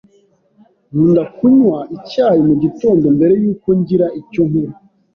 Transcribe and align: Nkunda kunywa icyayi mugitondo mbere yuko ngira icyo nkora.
Nkunda 0.91 1.23
kunywa 1.35 1.77
icyayi 1.97 2.39
mugitondo 2.47 3.05
mbere 3.15 3.33
yuko 3.43 3.67
ngira 3.79 4.07
icyo 4.19 4.41
nkora. 4.49 4.75